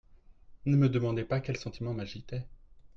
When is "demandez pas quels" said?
0.89-1.57